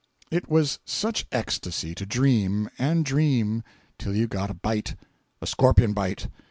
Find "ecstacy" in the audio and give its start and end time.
1.31-1.93